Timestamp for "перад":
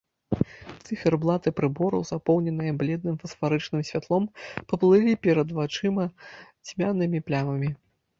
5.27-5.49